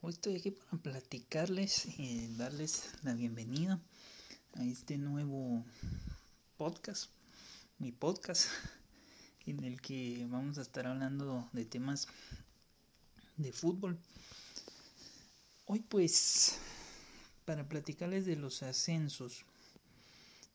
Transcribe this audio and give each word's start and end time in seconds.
Hoy 0.00 0.12
estoy 0.12 0.36
aquí 0.36 0.52
para 0.52 0.82
platicarles 0.82 1.98
y 1.98 2.34
darles 2.38 2.88
la 3.02 3.12
bienvenida 3.12 3.78
a 4.54 4.64
este 4.64 4.96
nuevo 4.96 5.62
podcast, 6.56 7.10
mi 7.78 7.92
podcast, 7.92 8.48
en 9.44 9.62
el 9.64 9.82
que 9.82 10.26
vamos 10.30 10.56
a 10.56 10.62
estar 10.62 10.86
hablando 10.86 11.46
de 11.52 11.66
temas 11.66 12.08
de 13.36 13.52
fútbol. 13.52 13.98
Hoy 15.66 15.80
pues, 15.80 16.56
para 17.44 17.68
platicarles 17.68 18.24
de 18.24 18.36
los 18.36 18.62
ascensos, 18.62 19.44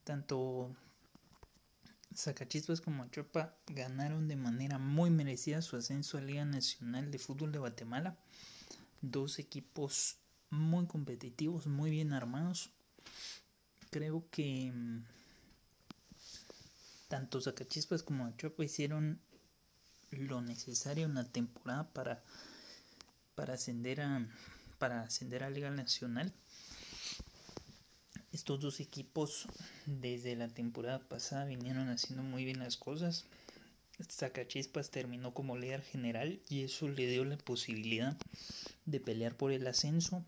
tanto 0.04 0.76
Zacachispas 2.16 2.82
como 2.82 3.07
Chopa 3.09 3.55
ganaron 3.68 4.28
de 4.28 4.36
manera 4.36 4.78
muy 4.78 5.10
merecida 5.10 5.61
su 5.61 5.78
ascenso 5.78 6.18
a 6.18 6.21
Liga 6.21 6.46
Nacional 6.46 7.11
de 7.11 7.20
Fútbol 7.20 7.51
de 7.51 7.60
Guatemala. 7.60 8.18
Dos 9.01 9.39
equipos 9.39 10.18
muy 10.50 10.86
competitivos, 10.87 11.68
muy 11.68 11.89
bien 11.89 12.14
armados. 12.14 12.71
Creo 13.89 14.25
que 14.29 14.71
mm, 14.74 15.04
tanto 17.07 17.42
Zacachispas 17.42 18.04
como 18.04 18.29
Chopa 18.37 18.64
hicieron 18.64 19.20
lo 20.12 20.42
necesario 20.42 21.06
en 21.06 21.15
la 21.15 21.23
temporada 21.23 21.89
para, 21.93 22.23
para 23.36 23.54
ascender 23.54 24.01
a 24.01 24.28
para 24.82 25.04
ascender 25.04 25.43
a 25.43 25.50
Liga 25.51 25.70
Nacional. 25.70 26.34
Estos 28.32 28.62
dos 28.62 28.80
equipos 28.80 29.48
desde 29.86 30.36
la 30.38 30.48
temporada 30.48 31.00
pasada 31.00 31.46
vinieron 31.46 31.90
haciendo 31.90 32.23
muy 32.23 32.45
bien 32.45 32.59
las 32.59 32.78
cosas. 32.78 33.26
Zacachispas 34.09 34.90
terminó 34.90 35.34
como 35.34 35.58
líder 35.58 35.81
general 35.81 36.40
y 36.48 36.64
eso 36.64 36.88
le 36.88 37.08
dio 37.08 37.26
la 37.26 37.38
posibilidad 37.38 38.18
de 38.86 39.00
pelear 39.00 39.36
por 39.36 39.52
el 39.52 39.68
ascenso. 39.68 40.23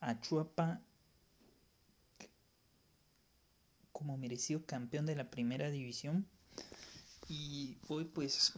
A 0.00 0.20
Chuapa 0.20 0.80
como 3.92 4.18
merecido 4.18 4.66
campeón 4.66 5.06
de 5.06 5.16
la 5.16 5.30
primera 5.30 5.70
división 5.70 6.26
y 7.28 7.76
hoy 7.88 8.04
pues 8.04 8.52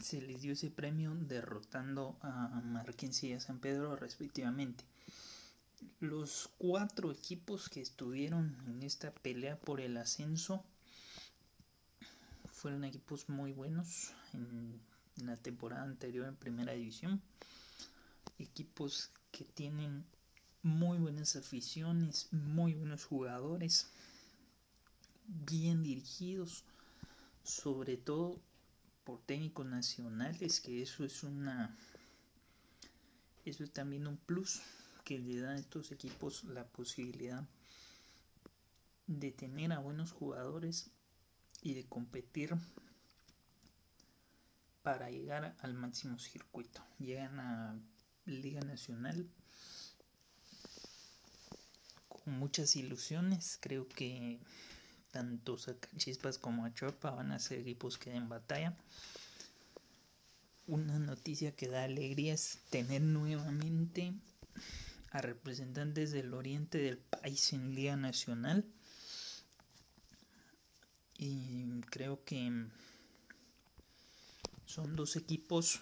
se 0.00 0.20
les 0.20 0.42
dio 0.42 0.52
ese 0.52 0.70
premio 0.70 1.14
derrotando 1.14 2.16
a 2.20 2.60
Marquense 2.64 3.28
y 3.28 3.32
a 3.32 3.40
San 3.40 3.58
Pedro 3.58 3.96
respectivamente. 3.96 4.84
Los 6.00 6.50
cuatro 6.58 7.10
equipos 7.10 7.68
que 7.68 7.80
estuvieron 7.80 8.56
en 8.66 8.82
esta 8.82 9.12
pelea 9.12 9.58
por 9.58 9.80
el 9.80 9.96
ascenso 9.96 10.64
fueron 12.46 12.84
equipos 12.84 13.28
muy 13.28 13.52
buenos 13.52 14.12
en 14.32 14.80
la 15.24 15.36
temporada 15.36 15.82
anterior 15.82 16.26
en 16.26 16.36
primera 16.36 16.72
división. 16.72 17.22
Equipos 18.38 19.10
que 19.30 19.44
tienen 19.44 20.04
muy 20.62 20.98
buenas 20.98 21.36
aficiones, 21.36 22.28
muy 22.32 22.74
buenos 22.74 23.04
jugadores, 23.04 23.90
bien 25.26 25.82
dirigidos, 25.82 26.64
sobre 27.42 27.96
todo 27.96 28.40
por 29.04 29.20
técnicos 29.22 29.66
nacionales, 29.66 30.60
que 30.60 30.82
eso 30.82 31.04
es 31.04 31.22
una 31.22 31.76
eso 33.44 33.62
es 33.62 33.72
también 33.72 34.08
un 34.08 34.16
plus 34.16 34.60
que 35.06 35.20
le 35.20 35.38
da 35.38 35.52
a 35.52 35.56
estos 35.56 35.92
equipos 35.92 36.42
la 36.42 36.66
posibilidad 36.66 37.44
de 39.06 39.30
tener 39.30 39.72
a 39.72 39.78
buenos 39.78 40.10
jugadores 40.10 40.90
y 41.62 41.74
de 41.74 41.84
competir 41.84 42.56
para 44.82 45.08
llegar 45.08 45.56
al 45.60 45.74
máximo 45.74 46.18
circuito. 46.18 46.82
Llegan 46.98 47.38
a 47.38 47.78
Liga 48.24 48.60
Nacional 48.62 49.30
con 52.08 52.36
muchas 52.36 52.74
ilusiones. 52.74 53.58
Creo 53.60 53.88
que 53.88 54.40
tanto 55.12 55.56
Chispas 55.96 56.38
como 56.38 56.64
Achopa 56.64 57.12
van 57.12 57.30
a 57.30 57.38
ser 57.38 57.60
equipos 57.60 57.96
que 57.96 58.10
den 58.10 58.28
batalla. 58.28 58.76
Una 60.66 60.98
noticia 60.98 61.54
que 61.54 61.68
da 61.68 61.84
alegría 61.84 62.34
es 62.34 62.58
tener 62.70 63.02
nuevamente 63.02 64.12
a 65.16 65.22
representantes 65.22 66.12
del 66.12 66.34
oriente 66.34 66.78
del 66.78 66.98
país 66.98 67.52
en 67.52 67.74
Liga 67.74 67.96
Nacional. 67.96 68.64
Y 71.18 71.80
creo 71.90 72.22
que 72.24 72.66
son 74.66 74.94
dos 74.94 75.16
equipos 75.16 75.80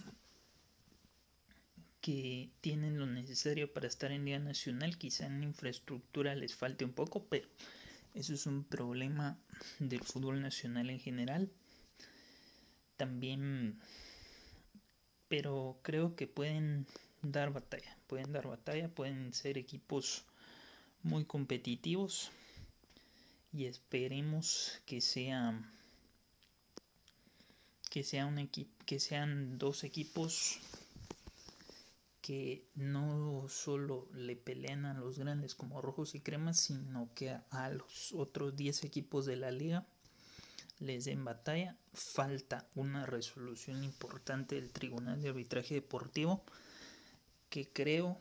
que 2.01 2.51
tienen 2.61 2.99
lo 2.99 3.07
necesario 3.07 3.73
para 3.73 3.89
estar 3.89 4.13
en 4.13 4.25
Liga 4.25 4.39
Nacional. 4.39 4.99
Quizá 4.99 5.27
en 5.27 5.43
infraestructura 5.43 6.35
les 6.35 6.55
falte 6.55 6.85
un 6.85 6.93
poco, 6.93 7.27
pero 7.27 7.49
eso 8.15 8.35
es 8.35 8.47
un 8.47 8.63
problema 8.63 9.37
del 9.81 10.03
fútbol 10.03 10.41
nacional 10.41 10.91
en 10.91 11.01
general. 11.01 11.51
También, 12.97 13.81
pero 15.27 15.81
creo 15.83 16.15
que 16.15 16.29
pueden 16.29 16.87
dar 17.23 17.53
batalla, 17.53 17.97
pueden 18.15 18.33
dar 18.33 18.47
batalla, 18.47 18.89
pueden 18.89 19.33
ser 19.35 19.59
equipos 19.59 20.25
muy 21.03 21.25
competitivos 21.25 22.31
y 23.53 23.65
esperemos 23.65 24.81
que 24.87 25.01
sea 25.01 25.61
que 27.91 28.05
sea 28.05 28.27
un 28.27 28.49
que 28.87 29.01
sean 29.01 29.59
dos 29.59 29.83
equipos 29.83 30.61
que 32.23 32.69
no 32.77 33.47
solo 33.49 34.07
le 34.15 34.37
pelean 34.37 34.87
a 34.87 34.95
los 34.95 35.19
grandes 35.19 35.57
como 35.57 35.83
rojos 35.83 36.15
y 36.15 36.21
cremas 36.21 36.61
sino 36.61 37.11
que 37.17 37.37
a, 37.51 37.69
los 37.69 38.13
otros 38.13 38.55
10 38.55 38.85
equipos 38.85 39.27
de 39.27 39.35
la 39.35 39.51
liga 39.51 39.89
les 40.79 41.05
den 41.07 41.25
batalla. 41.25 41.77
Falta 41.93 42.69
una 42.77 43.07
resolución 43.07 43.83
importante 43.83 44.55
del 44.55 44.71
tribunal 44.71 45.21
de 45.21 45.31
arbitraje 45.31 45.75
deportivo 45.75 46.45
que 47.55 47.69
creo, 47.69 48.19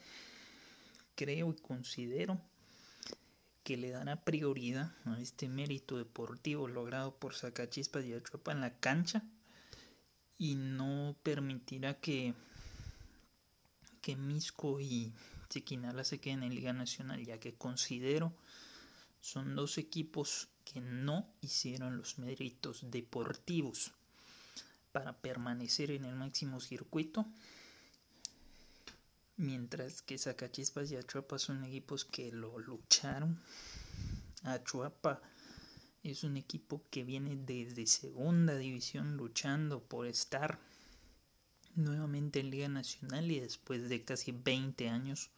creo 1.15 1.49
y 1.49 1.55
considero 1.55 2.39
que 3.63 3.77
le 3.77 3.89
dará 3.89 4.23
prioridad 4.23 4.91
a 5.05 5.19
este 5.19 5.49
mérito 5.49 5.97
deportivo 5.97 6.67
logrado 6.67 7.15
por 7.15 7.33
Sacachispas 7.33 8.05
y 8.05 8.13
Achuapa 8.13 8.51
en 8.51 8.61
la 8.61 8.77
cancha 8.79 9.23
y 10.37 10.53
no 10.53 11.15
permitirá 11.23 11.99
que, 11.99 12.35
que 14.03 14.15
Misco 14.15 14.79
y 14.79 15.11
Chiquinala 15.49 16.03
se 16.03 16.19
queden 16.19 16.43
en 16.43 16.53
Liga 16.53 16.73
Nacional, 16.73 17.25
ya 17.25 17.39
que 17.39 17.55
considero 17.55 18.35
son 19.19 19.55
dos 19.55 19.79
equipos 19.79 20.49
que 20.63 20.79
no 20.79 21.27
hicieron 21.41 21.97
los 21.97 22.19
méritos 22.19 22.81
deportivos 22.91 23.93
para 24.91 25.17
permanecer 25.17 25.89
en 25.89 26.05
el 26.05 26.13
máximo 26.13 26.59
circuito 26.59 27.25
Mientras 29.35 30.03
que 30.03 30.17
Zacachispas 30.19 30.91
y 30.91 30.95
Achuapa 30.95 31.39
son 31.39 31.63
equipos 31.63 32.05
que 32.05 32.31
lo 32.31 32.59
lucharon. 32.59 33.41
Achuapa 34.43 35.21
es 36.03 36.23
un 36.23 36.37
equipo 36.37 36.83
que 36.91 37.03
viene 37.03 37.35
desde 37.35 37.87
segunda 37.87 38.55
división 38.55 39.17
luchando 39.17 39.81
por 39.81 40.05
estar 40.05 40.59
nuevamente 41.75 42.41
en 42.41 42.51
Liga 42.51 42.67
Nacional 42.67 43.31
y 43.31 43.39
después 43.39 43.89
de 43.89 44.03
casi 44.03 44.31
20 44.33 44.89
años 44.89 45.31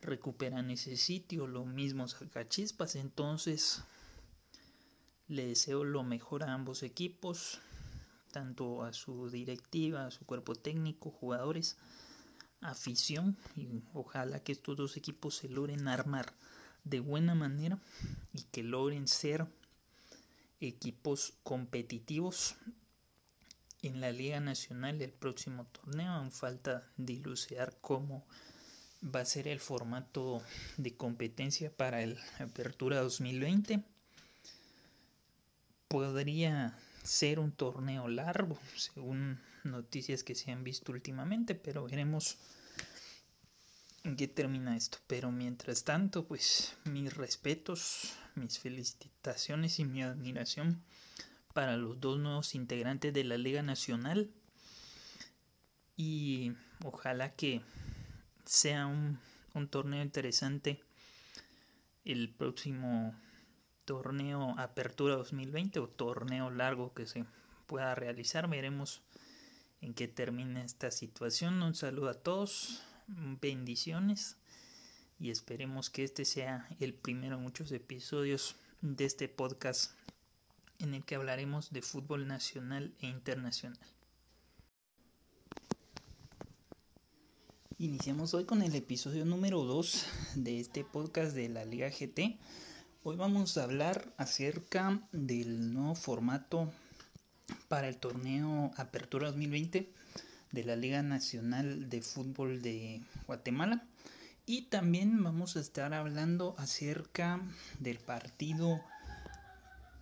recuperan 0.00 0.70
ese 0.70 0.96
sitio. 0.96 1.46
Lo 1.46 1.66
mismo 1.66 2.08
Zacachispas. 2.08 2.96
Entonces 2.96 3.82
le 5.28 5.48
deseo 5.48 5.84
lo 5.84 6.02
mejor 6.02 6.44
a 6.44 6.54
ambos 6.54 6.82
equipos, 6.82 7.60
tanto 8.32 8.84
a 8.84 8.94
su 8.94 9.28
directiva, 9.28 10.06
a 10.06 10.10
su 10.10 10.24
cuerpo 10.24 10.54
técnico, 10.54 11.10
jugadores 11.10 11.76
afición 12.60 13.36
y 13.56 13.68
ojalá 13.94 14.40
que 14.42 14.52
estos 14.52 14.76
dos 14.76 14.96
equipos 14.96 15.36
se 15.36 15.48
logren 15.48 15.88
armar 15.88 16.32
de 16.84 17.00
buena 17.00 17.34
manera 17.34 17.78
y 18.32 18.42
que 18.44 18.62
logren 18.62 19.08
ser 19.08 19.46
equipos 20.60 21.34
competitivos 21.42 22.56
en 23.82 24.00
la 24.00 24.10
Liga 24.10 24.40
Nacional 24.40 24.98
del 24.98 25.12
próximo 25.12 25.66
torneo. 25.66 26.12
Aún 26.12 26.32
falta 26.32 26.88
dilucidar 26.96 27.76
cómo 27.80 28.24
va 29.02 29.20
a 29.20 29.24
ser 29.24 29.48
el 29.48 29.60
formato 29.60 30.42
de 30.76 30.96
competencia 30.96 31.70
para 31.70 32.02
el 32.02 32.18
Apertura 32.38 33.00
2020. 33.00 33.82
Podría 35.88 36.78
ser 37.06 37.38
un 37.38 37.52
torneo 37.52 38.08
largo, 38.08 38.58
según 38.76 39.40
noticias 39.64 40.22
que 40.22 40.34
se 40.34 40.50
han 40.50 40.64
visto 40.64 40.92
últimamente, 40.92 41.54
pero 41.54 41.84
veremos 41.84 42.36
en 44.04 44.16
qué 44.16 44.28
termina 44.28 44.76
esto. 44.76 44.98
Pero 45.06 45.30
mientras 45.30 45.84
tanto, 45.84 46.26
pues 46.26 46.76
mis 46.84 47.14
respetos, 47.14 48.14
mis 48.34 48.58
felicitaciones 48.58 49.78
y 49.78 49.84
mi 49.84 50.02
admiración 50.02 50.82
para 51.54 51.76
los 51.76 52.00
dos 52.00 52.18
nuevos 52.18 52.54
integrantes 52.54 53.14
de 53.14 53.24
la 53.24 53.38
Liga 53.38 53.62
Nacional. 53.62 54.30
y 55.96 56.52
ojalá 56.84 57.34
que 57.34 57.62
sea 58.44 58.86
un, 58.86 59.18
un 59.54 59.68
torneo 59.68 60.02
interesante 60.02 60.82
el 62.04 62.28
próximo 62.28 63.18
torneo 63.86 64.54
Apertura 64.58 65.16
2020 65.16 65.78
o 65.78 65.88
torneo 65.88 66.50
largo 66.50 66.92
que 66.92 67.06
se 67.06 67.24
pueda 67.66 67.94
realizar. 67.94 68.48
Veremos 68.48 69.00
en 69.80 69.94
qué 69.94 70.08
termina 70.08 70.62
esta 70.62 70.90
situación. 70.90 71.62
Un 71.62 71.74
saludo 71.74 72.10
a 72.10 72.14
todos, 72.14 72.82
bendiciones 73.06 74.36
y 75.18 75.30
esperemos 75.30 75.88
que 75.88 76.04
este 76.04 76.26
sea 76.26 76.68
el 76.80 76.92
primero 76.92 77.36
de 77.36 77.42
muchos 77.42 77.72
episodios 77.72 78.56
de 78.82 79.06
este 79.06 79.28
podcast 79.28 79.92
en 80.78 80.92
el 80.92 81.04
que 81.04 81.14
hablaremos 81.14 81.72
de 81.72 81.80
fútbol 81.80 82.26
nacional 82.26 82.92
e 83.00 83.06
internacional. 83.06 83.78
Iniciamos 87.78 88.34
hoy 88.34 88.44
con 88.44 88.62
el 88.62 88.74
episodio 88.74 89.24
número 89.24 89.62
2 89.62 90.06
de 90.36 90.60
este 90.60 90.82
podcast 90.82 91.34
de 91.34 91.50
la 91.50 91.64
Liga 91.64 91.88
GT. 91.88 92.38
Hoy 93.08 93.14
vamos 93.14 93.56
a 93.56 93.62
hablar 93.62 94.12
acerca 94.16 95.00
del 95.12 95.72
nuevo 95.72 95.94
formato 95.94 96.72
para 97.68 97.86
el 97.86 97.98
torneo 97.98 98.72
Apertura 98.76 99.28
2020 99.28 99.92
de 100.50 100.64
la 100.64 100.74
Liga 100.74 101.04
Nacional 101.04 101.88
de 101.88 102.02
Fútbol 102.02 102.62
de 102.62 103.00
Guatemala. 103.28 103.86
Y 104.44 104.62
también 104.62 105.22
vamos 105.22 105.56
a 105.56 105.60
estar 105.60 105.94
hablando 105.94 106.56
acerca 106.58 107.40
del 107.78 108.00
partido 108.00 108.80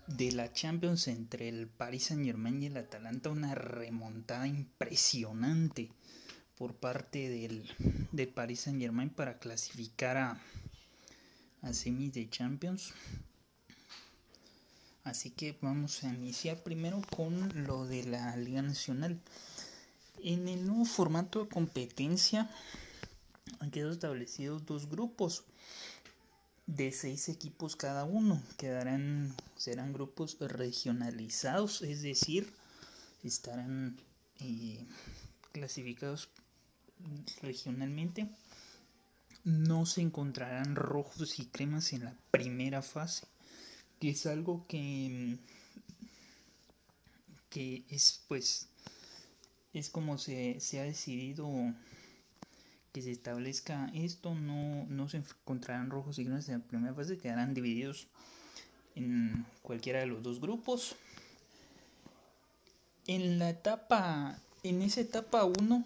de 0.06 0.32
la 0.32 0.50
Champions 0.54 1.06
entre 1.06 1.50
el 1.50 1.66
Paris 1.66 2.04
Saint 2.04 2.24
Germain 2.24 2.62
y 2.62 2.66
el 2.68 2.78
Atalanta. 2.78 3.28
Una 3.28 3.54
remontada 3.54 4.46
impresionante 4.46 5.90
por 6.56 6.74
parte 6.74 7.28
del, 7.28 7.70
del 8.12 8.28
Paris 8.28 8.60
Saint 8.60 8.80
Germain 8.80 9.10
para 9.10 9.38
clasificar 9.38 10.16
a, 10.16 10.40
a 11.64 11.72
semis 11.72 12.12
de 12.12 12.28
Champions. 12.28 12.92
Así 15.02 15.30
que 15.30 15.56
vamos 15.60 16.04
a 16.04 16.08
iniciar 16.08 16.62
primero 16.62 17.02
con 17.10 17.66
lo 17.66 17.84
de 17.86 18.04
la 18.04 18.36
Liga 18.36 18.62
Nacional. 18.62 19.20
En 20.22 20.48
el 20.48 20.66
nuevo 20.66 20.84
formato 20.84 21.44
de 21.44 21.50
competencia 21.50 22.50
han 23.60 23.70
quedado 23.70 23.92
establecidos 23.92 24.64
dos 24.64 24.88
grupos 24.88 25.44
de 26.66 26.92
seis 26.92 27.28
equipos 27.28 27.76
cada 27.76 28.04
uno. 28.04 28.42
Quedarán, 28.56 29.34
serán 29.56 29.92
grupos 29.92 30.38
regionalizados, 30.40 31.82
es 31.82 32.02
decir, 32.02 32.50
estarán 33.22 33.98
eh, 34.40 34.86
clasificados 35.52 36.30
regionalmente. 37.42 38.28
No 39.44 39.86
se 39.86 40.00
encontrarán 40.00 40.74
rojos 40.74 41.38
y 41.38 41.46
cremas 41.46 41.92
en 41.92 42.04
la 42.04 42.16
primera 42.30 42.82
fase 42.82 43.26
que 44.00 44.10
es 44.10 44.26
algo 44.26 44.66
que, 44.66 45.38
que 47.48 47.84
es 47.88 48.22
pues 48.28 48.68
es 49.72 49.88
como 49.90 50.18
se, 50.18 50.60
se 50.60 50.80
ha 50.80 50.84
decidido 50.84 51.50
que 52.92 53.02
se 53.02 53.10
establezca 53.10 53.90
esto, 53.94 54.34
no, 54.34 54.84
no 54.88 55.08
se 55.08 55.16
encontrarán 55.18 55.90
rojos 55.90 56.18
y 56.18 56.24
grises 56.24 56.50
en 56.50 56.60
la 56.60 56.66
primera 56.66 56.94
fase, 56.94 57.18
quedarán 57.18 57.54
divididos 57.54 58.06
en 58.94 59.44
cualquiera 59.62 60.00
de 60.00 60.06
los 60.06 60.22
dos 60.22 60.40
grupos. 60.40 60.94
En 63.06 63.38
la 63.38 63.50
etapa, 63.50 64.38
en 64.62 64.82
esa 64.82 65.00
etapa 65.00 65.44
1 65.44 65.84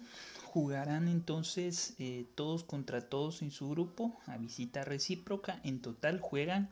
jugarán 0.59 1.07
entonces 1.07 1.93
eh, 1.99 2.25
todos 2.35 2.65
contra 2.65 3.07
todos 3.07 3.41
en 3.41 3.49
su 3.49 3.69
grupo 3.69 4.19
a 4.25 4.35
visita 4.35 4.83
recíproca. 4.83 5.61
En 5.63 5.81
total 5.81 6.19
juegan 6.19 6.69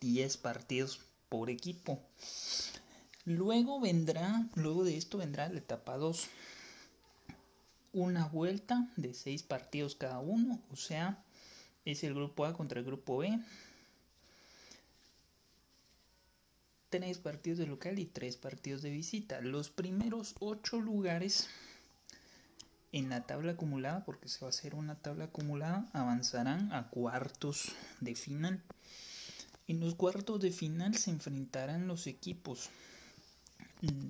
10 0.00 0.38
partidos 0.38 1.00
por 1.28 1.50
equipo. 1.50 2.00
Luego 3.26 3.80
vendrá, 3.80 4.48
luego 4.54 4.82
de 4.82 4.96
esto 4.96 5.18
vendrá 5.18 5.50
la 5.50 5.58
etapa 5.58 5.98
2. 5.98 6.26
Una 7.92 8.26
vuelta 8.28 8.88
de 8.96 9.12
6 9.12 9.42
partidos 9.42 9.94
cada 9.94 10.20
uno, 10.20 10.58
o 10.72 10.76
sea, 10.76 11.22
es 11.84 12.04
el 12.04 12.14
grupo 12.14 12.46
A 12.46 12.54
contra 12.54 12.78
el 12.80 12.86
grupo 12.86 13.18
B. 13.18 13.38
Tres 16.88 17.18
partidos 17.18 17.58
de 17.58 17.66
local 17.66 17.98
y 17.98 18.06
tres 18.06 18.38
partidos 18.38 18.80
de 18.80 18.88
visita. 18.88 19.42
Los 19.42 19.68
primeros 19.68 20.34
ocho 20.40 20.80
lugares 20.80 21.50
en 22.92 23.10
la 23.10 23.26
tabla 23.26 23.52
acumulada, 23.52 24.04
porque 24.04 24.28
se 24.28 24.40
va 24.40 24.46
a 24.46 24.50
hacer 24.50 24.74
una 24.74 24.96
tabla 24.96 25.24
acumulada, 25.24 25.88
avanzarán 25.92 26.72
a 26.72 26.88
cuartos 26.88 27.72
de 28.00 28.14
final. 28.14 28.62
En 29.66 29.80
los 29.80 29.94
cuartos 29.94 30.40
de 30.40 30.50
final 30.50 30.96
se 30.96 31.10
enfrentarán 31.10 31.86
los 31.86 32.06
equipos 32.06 32.70
mm, 33.82 34.08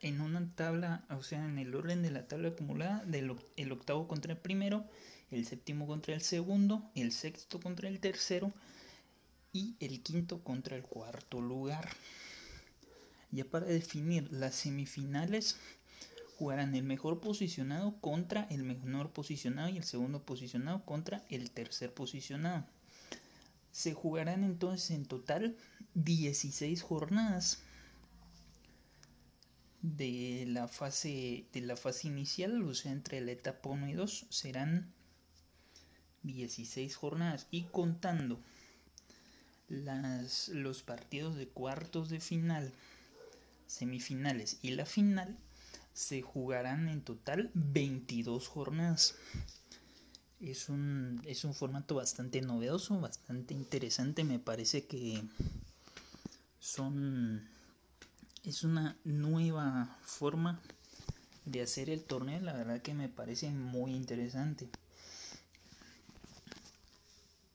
en 0.00 0.20
una 0.20 0.46
tabla, 0.54 1.04
o 1.10 1.22
sea, 1.22 1.44
en 1.44 1.58
el 1.58 1.74
orden 1.74 2.02
de 2.02 2.10
la 2.10 2.28
tabla 2.28 2.48
acumulada, 2.48 3.04
del 3.04 3.34
el 3.56 3.72
octavo 3.72 4.06
contra 4.06 4.32
el 4.32 4.38
primero, 4.38 4.84
el 5.30 5.46
séptimo 5.46 5.86
contra 5.86 6.14
el 6.14 6.20
segundo, 6.20 6.90
el 6.94 7.12
sexto 7.12 7.60
contra 7.60 7.88
el 7.88 8.00
tercero 8.00 8.52
y 9.52 9.76
el 9.80 10.02
quinto 10.02 10.42
contra 10.44 10.76
el 10.76 10.82
cuarto 10.82 11.40
lugar. 11.40 11.88
Ya 13.30 13.44
para 13.44 13.66
definir 13.66 14.32
las 14.32 14.54
semifinales, 14.54 15.56
jugarán 16.38 16.76
el 16.76 16.84
mejor 16.84 17.20
posicionado 17.20 18.00
contra 18.00 18.44
el 18.44 18.62
menor 18.62 19.12
posicionado 19.12 19.70
y 19.70 19.76
el 19.76 19.82
segundo 19.82 20.22
posicionado 20.22 20.84
contra 20.84 21.24
el 21.30 21.50
tercer 21.50 21.92
posicionado. 21.92 22.64
Se 23.72 23.92
jugarán 23.92 24.44
entonces 24.44 24.92
en 24.92 25.04
total 25.04 25.56
16 25.94 26.80
jornadas 26.82 27.64
de 29.82 30.44
la 30.46 30.68
fase 30.68 31.46
de 31.52 31.60
la 31.60 31.76
fase 31.76 32.06
inicial, 32.06 32.62
o 32.62 32.72
sea, 32.72 32.92
entre 32.92 33.20
la 33.20 33.32
etapa 33.32 33.68
1 33.68 33.88
y 33.88 33.92
2 33.94 34.26
serán 34.30 34.92
16 36.22 36.94
jornadas 36.94 37.48
y 37.50 37.64
contando 37.64 38.40
las, 39.66 40.50
los 40.50 40.84
partidos 40.84 41.34
de 41.34 41.48
cuartos 41.48 42.10
de 42.10 42.20
final, 42.20 42.72
semifinales 43.66 44.60
y 44.62 44.70
la 44.70 44.86
final 44.86 45.36
se 45.98 46.22
jugarán 46.22 46.88
en 46.88 47.02
total 47.02 47.50
22 47.54 48.46
jornadas. 48.46 49.16
Es 50.38 50.68
un, 50.68 51.20
es 51.26 51.42
un 51.42 51.54
formato 51.54 51.96
bastante 51.96 52.40
novedoso, 52.40 53.00
bastante 53.00 53.52
interesante. 53.52 54.22
Me 54.22 54.38
parece 54.38 54.86
que 54.86 55.24
son 56.60 57.48
es 58.44 58.62
una 58.62 58.96
nueva 59.02 59.98
forma 60.02 60.60
de 61.44 61.62
hacer 61.62 61.90
el 61.90 62.04
torneo. 62.04 62.40
La 62.42 62.52
verdad 62.52 62.80
que 62.80 62.94
me 62.94 63.08
parece 63.08 63.50
muy 63.50 63.92
interesante. 63.92 64.68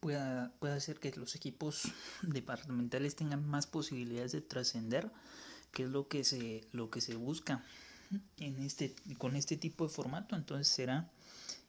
Puede, 0.01 0.50
puede 0.60 0.74
hacer 0.74 1.00
que 1.00 1.13
los 1.15 1.36
equipos 1.36 1.84
departamentales 2.24 3.15
tengan 3.15 3.48
más 3.48 3.67
posibilidades 3.67 4.34
de 4.34 4.41
trascender, 4.41 5.10
que 5.72 5.84
es 5.84 5.89
lo 5.89 6.10
que 6.10 6.25
se, 6.25 6.67
lo 6.74 6.89
que 6.89 7.00
se 7.00 7.15
busca 7.15 7.63
en 8.38 8.62
este, 8.62 8.96
con 9.17 9.36
este 9.36 9.58
tipo 9.58 9.88
de 9.88 9.93
formato. 9.93 10.36
Entonces 10.36 10.67
será 10.67 11.10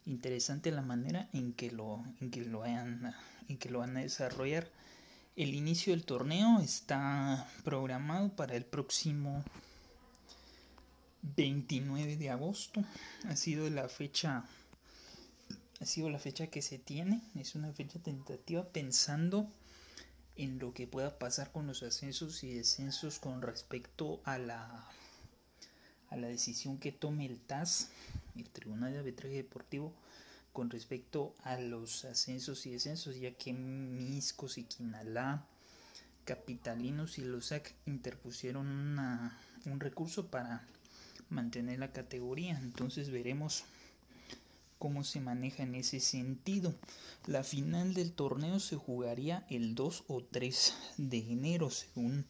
interesante 0.05 0.71
la 0.71 0.81
manera 0.81 1.29
en 1.33 1.53
que 1.53 1.71
lo, 1.71 2.03
en 2.21 2.31
que 2.31 2.41
lo, 2.45 2.59
vayan, 2.59 3.13
en 3.47 3.57
que 3.57 3.69
lo 3.69 3.79
van 3.79 3.97
a 3.97 4.01
desarrollar. 4.01 4.69
El 5.35 5.53
inicio 5.53 5.93
del 5.93 6.05
torneo 6.05 6.59
está 6.61 7.49
programado 7.63 8.35
para 8.35 8.55
el 8.55 8.65
próximo 8.65 9.43
29 11.35 12.17
de 12.17 12.29
agosto. 12.29 12.83
Ha 13.27 13.35
sido 13.35 13.69
la 13.69 13.89
fecha 13.89 14.45
ha 15.81 15.85
sido 15.85 16.09
la 16.09 16.19
fecha 16.19 16.47
que 16.47 16.61
se 16.61 16.79
tiene, 16.79 17.21
es 17.35 17.53
una 17.55 17.71
fecha 17.73 17.99
tentativa 17.99 18.63
pensando 18.63 19.51
en 20.37 20.59
lo 20.59 20.73
que 20.73 20.87
pueda 20.87 21.17
pasar 21.17 21.51
con 21.51 21.67
los 21.67 21.83
ascensos 21.83 22.43
y 22.43 22.53
descensos 22.53 23.19
con 23.19 23.41
respecto 23.41 24.21
a 24.23 24.37
la 24.37 24.87
a 26.15 26.17
la 26.17 26.27
decisión 26.27 26.77
que 26.77 26.91
tome 26.91 27.25
el 27.25 27.39
TAS 27.39 27.89
el 28.35 28.49
Tribunal 28.49 28.93
de 28.93 28.99
Arbitraje 28.99 29.35
Deportivo 29.35 29.93
con 30.53 30.69
respecto 30.69 31.35
a 31.43 31.59
los 31.59 32.05
ascensos 32.05 32.65
y 32.65 32.71
descensos, 32.71 33.19
ya 33.19 33.31
que 33.31 33.53
Miscos 33.53 34.57
y 34.57 34.63
Quinalá, 34.63 35.45
Capitalinos 36.23 37.17
y 37.17 37.25
Losac 37.25 37.73
interpusieron 37.85 38.67
un 39.65 39.79
recurso 39.79 40.27
para 40.27 40.65
mantener 41.29 41.79
la 41.79 41.91
categoría. 41.91 42.57
Entonces 42.57 43.09
veremos 43.09 43.65
cómo 44.79 45.03
se 45.03 45.19
maneja 45.19 45.63
en 45.63 45.75
ese 45.75 45.99
sentido. 45.99 46.73
La 47.27 47.43
final 47.43 47.93
del 47.93 48.13
torneo 48.13 48.59
se 48.59 48.77
jugaría 48.77 49.45
el 49.49 49.75
2 49.75 50.05
o 50.07 50.23
3 50.23 50.73
de 50.97 51.17
enero, 51.17 51.69
según 51.69 52.25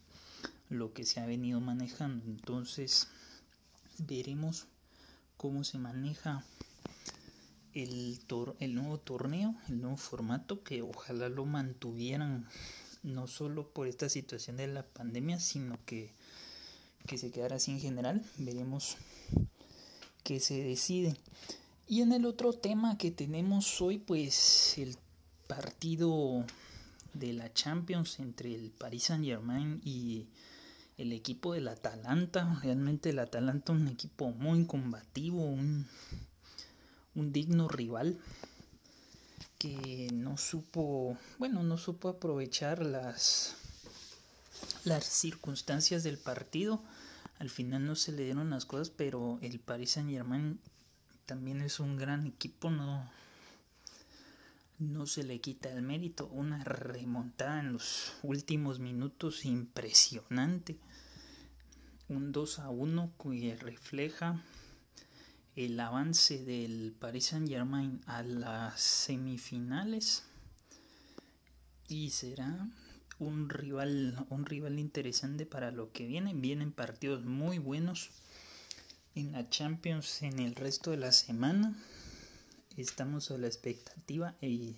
lo 0.69 0.93
que 0.93 1.05
se 1.05 1.19
ha 1.19 1.25
venido 1.27 1.59
manejando. 1.61 2.25
Entonces 2.25 3.07
veremos 3.99 4.67
cómo 5.37 5.63
se 5.63 5.77
maneja 5.77 6.43
el, 7.73 8.19
el 8.59 8.75
nuevo 8.75 8.97
torneo, 8.99 9.55
el 9.67 9.81
nuevo 9.81 9.97
formato, 9.97 10.63
que 10.63 10.81
ojalá 10.81 11.29
lo 11.29 11.45
mantuvieran 11.45 12.47
no 13.03 13.27
solo 13.27 13.69
por 13.69 13.87
esta 13.87 14.09
situación 14.09 14.57
de 14.57 14.67
la 14.67 14.83
pandemia, 14.83 15.39
sino 15.39 15.77
que, 15.85 16.11
que 17.05 17.17
se 17.17 17.31
quedara 17.31 17.57
así 17.57 17.71
en 17.71 17.79
general. 17.79 18.25
Veremos 18.37 18.97
qué 20.23 20.39
se 20.39 20.63
decide. 20.63 21.15
Y 21.87 22.01
en 22.01 22.13
el 22.13 22.25
otro 22.25 22.53
tema 22.53 22.97
que 22.97 23.11
tenemos 23.11 23.79
hoy, 23.81 23.99
pues 23.99 24.77
el 24.77 24.97
partido 25.47 26.43
de 27.13 27.33
la 27.33 27.53
Champions 27.53 28.19
entre 28.19 28.55
el 28.55 28.71
Paris 28.71 29.03
Saint 29.03 29.23
Germain 29.23 29.81
y 29.83 30.25
el 30.97 31.13
equipo 31.13 31.53
del 31.53 31.67
Atalanta. 31.67 32.59
Realmente 32.61 33.09
el 33.09 33.19
Atalanta 33.19 33.73
un 33.73 33.87
equipo 33.87 34.31
muy 34.31 34.65
combativo, 34.65 35.43
un, 35.43 35.87
un 37.15 37.31
digno 37.31 37.67
rival 37.67 38.17
que 39.57 40.09
no 40.13 40.37
supo, 40.37 41.17
bueno, 41.39 41.63
no 41.63 41.77
supo 41.77 42.09
aprovechar 42.09 42.85
las 42.85 43.55
las 44.83 45.05
circunstancias 45.05 46.03
del 46.03 46.17
partido. 46.17 46.81
Al 47.39 47.49
final 47.49 47.85
no 47.85 47.95
se 47.95 48.11
le 48.11 48.23
dieron 48.23 48.49
las 48.49 48.65
cosas, 48.65 48.89
pero 48.89 49.39
el 49.41 49.59
Paris 49.59 49.91
Saint 49.91 50.09
Germain 50.09 50.59
también 51.25 51.61
es 51.61 51.79
un 51.79 51.97
gran 51.97 52.25
equipo, 52.25 52.69
no, 52.69 53.09
no 54.79 55.05
se 55.05 55.23
le 55.23 55.39
quita 55.39 55.71
el 55.71 55.81
mérito. 55.81 56.27
Una 56.27 56.63
remontada 56.63 57.59
en 57.59 57.73
los 57.73 58.13
últimos 58.23 58.79
minutos 58.79 59.45
impresionante. 59.45 60.77
Un 62.07 62.31
2 62.31 62.59
a 62.59 62.69
1 62.69 63.13
que 63.21 63.55
refleja 63.55 64.43
el 65.55 65.79
avance 65.79 66.43
del 66.43 66.93
Paris 66.99 67.27
Saint 67.27 67.47
Germain 67.47 68.01
a 68.05 68.23
las 68.23 68.81
semifinales 68.81 70.23
y 71.87 72.09
será 72.09 72.67
un 73.19 73.47
rival 73.47 74.25
un 74.29 74.45
rival 74.45 74.79
interesante 74.79 75.45
para 75.45 75.71
lo 75.71 75.93
que 75.93 76.05
viene 76.05 76.33
vienen 76.33 76.73
partidos 76.73 77.23
muy 77.23 77.57
buenos 77.57 78.09
en 79.13 79.31
la 79.31 79.49
Champions 79.49 80.23
en 80.23 80.39
el 80.39 80.55
resto 80.55 80.91
de 80.91 80.97
la 80.97 81.13
semana 81.13 81.73
estamos 82.77 83.31
a 83.31 83.37
la 83.37 83.47
expectativa 83.47 84.35
y 84.41 84.75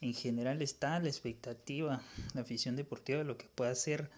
en 0.00 0.14
general 0.14 0.62
está 0.62 0.98
la 1.00 1.08
expectativa 1.08 2.02
la 2.34 2.42
afición 2.42 2.76
deportiva 2.76 3.18
de 3.18 3.24
lo 3.24 3.38
que 3.38 3.46
pueda 3.54 3.74
ser 3.74 4.10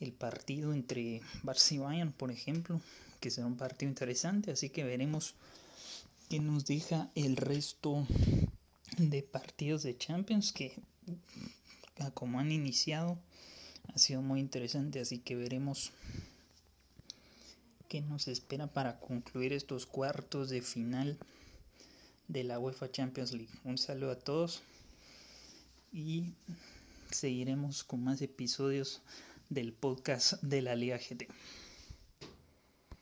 el 0.00 0.12
partido 0.12 0.74
entre 0.74 1.22
Barça 1.42 1.72
y 1.72 1.78
Bayern 1.78 2.12
por 2.12 2.30
ejemplo 2.30 2.80
que 3.24 3.30
será 3.30 3.46
un 3.46 3.56
partido 3.56 3.88
interesante, 3.88 4.50
así 4.50 4.68
que 4.68 4.84
veremos 4.84 5.34
qué 6.28 6.40
nos 6.40 6.66
deja 6.66 7.10
el 7.14 7.36
resto 7.36 8.06
de 8.98 9.22
partidos 9.22 9.82
de 9.82 9.96
Champions 9.96 10.52
que 10.52 10.74
como 12.12 12.38
han 12.38 12.52
iniciado 12.52 13.18
ha 13.94 13.98
sido 13.98 14.20
muy 14.20 14.40
interesante, 14.40 15.00
así 15.00 15.20
que 15.20 15.36
veremos 15.36 15.92
qué 17.88 18.02
nos 18.02 18.28
espera 18.28 18.66
para 18.66 19.00
concluir 19.00 19.54
estos 19.54 19.86
cuartos 19.86 20.50
de 20.50 20.60
final 20.60 21.16
de 22.28 22.44
la 22.44 22.58
UEFA 22.58 22.90
Champions 22.90 23.32
League. 23.32 23.52
Un 23.64 23.78
saludo 23.78 24.12
a 24.12 24.18
todos 24.18 24.62
y 25.92 26.24
seguiremos 27.10 27.84
con 27.84 28.02
más 28.02 28.20
episodios 28.22 29.02
del 29.48 29.72
podcast 29.72 30.42
de 30.42 30.62
la 30.62 30.74
Liga 30.74 30.98
GT. 30.98 31.28